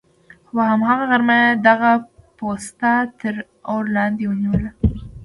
خو 0.47 0.51
په 0.57 0.63
هماغه 0.71 1.05
غرمه 1.11 1.35
یې 1.43 1.51
دغه 1.67 1.91
پوسته 2.37 2.91
تر 3.19 3.33
اور 3.71 3.83
لاندې 3.95 4.23
ونه 4.27 4.39
نیوله. 4.43 4.71